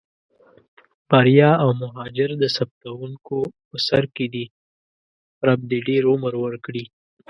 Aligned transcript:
بریال 1.09 1.57
او 1.63 1.69
مهاجر 1.81 2.29
د 2.37 2.43
ثبتوونکو 2.55 3.37
په 3.67 3.77
سر 3.87 4.03
کې 4.15 4.25
دي، 4.33 4.45
رب 5.47 5.59
دې 5.69 5.79
ډېر 5.87 6.03
عمر 6.11 6.33
ورکړي. 6.39 6.83